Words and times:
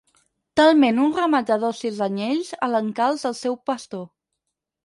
Talment 0.59 1.01
un 1.03 1.11
ramat 1.17 1.51
de 1.51 1.59
dòcils 1.65 2.01
anyells 2.07 2.51
a 2.69 2.73
l'encalç 2.73 3.27
del 3.27 3.39
seu 3.45 3.59
pastor. 3.73 4.07